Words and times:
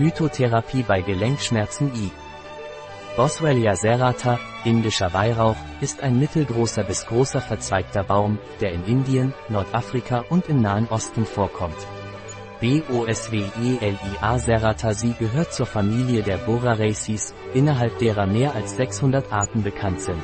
Phytotherapie 0.00 0.82
bei 0.82 1.02
Gelenkschmerzen 1.02 1.92
I. 1.94 2.10
Boswellia 3.18 3.76
serrata, 3.76 4.38
indischer 4.64 5.12
Weihrauch, 5.12 5.56
ist 5.82 6.02
ein 6.02 6.18
mittelgroßer 6.18 6.84
bis 6.84 7.04
großer 7.04 7.42
verzweigter 7.42 8.02
Baum, 8.02 8.38
der 8.62 8.72
in 8.72 8.82
Indien, 8.86 9.34
Nordafrika 9.50 10.24
und 10.30 10.48
im 10.48 10.62
Nahen 10.62 10.88
Osten 10.88 11.26
vorkommt. 11.26 11.76
Boswellia 12.62 14.38
serratasi 14.38 15.16
gehört 15.18 15.52
zur 15.52 15.66
Familie 15.66 16.22
der 16.22 16.38
Boraraceae, 16.38 17.34
innerhalb 17.52 17.98
derer 17.98 18.26
mehr 18.26 18.54
als 18.54 18.76
600 18.76 19.30
Arten 19.30 19.62
bekannt 19.62 20.00
sind. 20.00 20.22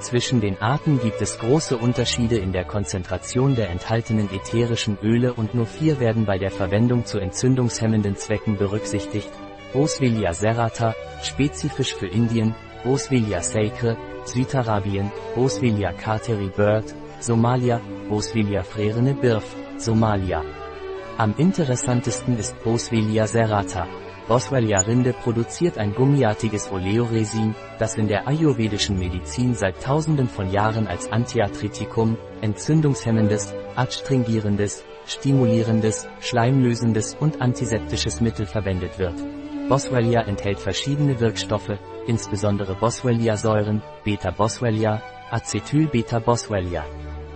Zwischen 0.00 0.40
den 0.40 0.60
Arten 0.60 1.00
gibt 1.00 1.20
es 1.22 1.38
große 1.38 1.76
Unterschiede 1.76 2.36
in 2.36 2.52
der 2.52 2.64
Konzentration 2.64 3.56
der 3.56 3.70
enthaltenen 3.70 4.28
ätherischen 4.32 4.98
Öle 5.02 5.32
und 5.32 5.54
nur 5.54 5.66
vier 5.66 5.98
werden 6.00 6.26
bei 6.26 6.38
der 6.38 6.50
Verwendung 6.50 7.06
zu 7.06 7.18
entzündungshemmenden 7.18 8.16
Zwecken 8.16 8.56
berücksichtigt. 8.56 9.30
Boswellia 9.72 10.32
serrata, 10.32 10.94
spezifisch 11.22 11.94
für 11.94 12.06
Indien, 12.06 12.54
Boswellia 12.84 13.40
sacre, 13.40 13.96
Südarabien, 14.24 15.10
Boswellia 15.34 15.92
carteri 15.92 16.50
bird, 16.54 16.94
Somalia, 17.20 17.80
Boswellia 18.08 18.62
frerene 18.62 19.14
birf, 19.14 19.56
Somalia. 19.78 20.42
Am 21.18 21.34
interessantesten 21.38 22.38
ist 22.38 22.62
Boswellia 22.62 23.26
serrata. 23.26 23.86
Boswellia 24.28 24.80
Rinde 24.80 25.12
produziert 25.12 25.78
ein 25.78 25.94
gummiartiges 25.94 26.72
Oleoresin, 26.72 27.54
das 27.78 27.94
in 27.94 28.08
der 28.08 28.26
ayurvedischen 28.26 28.98
Medizin 28.98 29.54
seit 29.54 29.80
tausenden 29.80 30.28
von 30.28 30.50
Jahren 30.50 30.88
als 30.88 31.12
Antiarthritikum, 31.12 32.18
entzündungshemmendes, 32.40 33.54
adstringierendes, 33.76 34.84
stimulierendes, 35.06 36.08
schleimlösendes 36.18 37.14
und 37.14 37.40
antiseptisches 37.40 38.20
Mittel 38.20 38.46
verwendet 38.46 38.98
wird. 38.98 39.14
Boswellia 39.68 40.22
enthält 40.22 40.58
verschiedene 40.58 41.20
Wirkstoffe, 41.20 41.78
insbesondere 42.08 42.74
Boswellia-Säuren, 42.74 43.80
Beta-Boswellia, 44.02 45.02
Acetyl-Beta-Boswellia, 45.30 46.84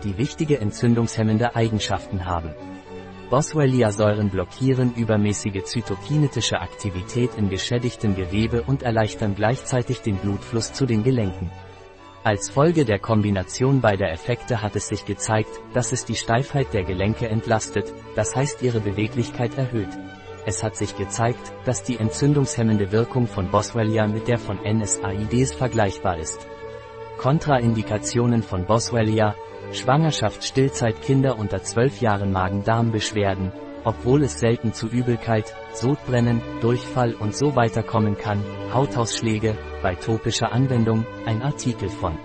die 0.03 0.19
wichtige 0.19 0.59
entzündungshemmende 0.59 1.55
Eigenschaften 1.55 2.27
haben. 2.27 2.53
Boswellia-Säuren 3.31 4.29
blockieren 4.29 4.93
übermäßige 4.97 5.63
zytokinetische 5.63 6.61
Aktivität 6.61 7.31
in 7.37 7.49
geschädigtem 7.49 8.17
Gewebe 8.17 8.63
und 8.63 8.83
erleichtern 8.83 9.37
gleichzeitig 9.37 10.01
den 10.01 10.17
Blutfluss 10.17 10.73
zu 10.73 10.85
den 10.85 11.05
Gelenken. 11.05 11.49
Als 12.25 12.51
Folge 12.51 12.85
der 12.85 12.99
Kombination 12.99 13.81
beider 13.81 14.11
Effekte 14.11 14.63
hat 14.63 14.75
es 14.75 14.89
sich 14.89 15.07
gezeigt, 15.07 15.61
dass 15.73 15.93
es 15.93 16.05
die 16.05 16.17
Steifheit 16.17 16.75
der 16.75 16.83
Gelenke 16.83 17.29
entlastet, 17.29 17.95
das 18.17 18.35
heißt 18.35 18.63
ihre 18.63 18.81
Beweglichkeit 18.81 19.57
erhöht. 19.57 19.97
Es 20.45 20.65
hat 20.65 20.75
sich 20.75 20.97
gezeigt, 20.97 21.53
dass 21.65 21.85
die 21.85 21.99
entzündungshemmende 21.99 22.91
Wirkung 22.91 23.29
von 23.29 23.49
Boswellia 23.49 24.09
mit 24.09 24.27
der 24.27 24.39
von 24.39 24.59
NSAIDs 24.65 25.55
vergleichbar 25.55 26.19
ist. 26.19 26.49
Kontraindikationen 27.17 28.43
von 28.43 28.67
Boswellia, 28.67 29.37
Schwangerschaft 29.73 30.45
Stillzeit 30.45 31.03
Kinder 31.03 31.39
unter 31.39 31.63
12 31.63 32.01
Jahren 32.01 32.33
Magen-Darm-Beschwerden, 32.33 33.53
obwohl 33.85 34.25
es 34.25 34.41
selten 34.41 34.73
zu 34.73 34.89
Übelkeit, 34.89 35.55
Sodbrennen, 35.73 36.43
Durchfall 36.61 37.15
und 37.15 37.37
so 37.37 37.57
weiter 37.57 37.83
kommen 37.83 38.19
kann, 38.19 38.45
Hautausschläge, 38.75 39.57
bei 39.83 39.95
topischer 39.95 40.53
Anwendung, 40.53 41.07
ein 41.25 41.41
Artikel 41.43 41.89
von 41.89 42.19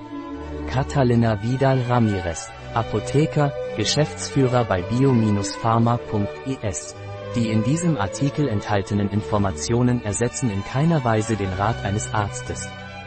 Catalina 0.67 1.41
Vidal 1.43 1.81
Ramirez, 1.87 2.49
Apotheker, 2.73 3.53
Geschäftsführer 3.77 4.65
bei 4.65 4.81
bio-pharma.es. 4.81 6.95
Die 7.35 7.49
in 7.49 7.63
diesem 7.63 7.97
Artikel 7.97 8.47
enthaltenen 8.47 9.09
Informationen 9.09 10.03
ersetzen 10.03 10.49
in 10.49 10.63
keiner 10.63 11.03
Weise 11.03 11.35
den 11.35 11.53
Rat 11.53 11.83
eines 11.83 12.11
Arztes. 12.13 12.69